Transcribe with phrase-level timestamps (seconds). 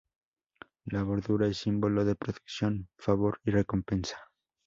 [0.85, 4.17] La bordura es símbolo de protección, favor y recompensa.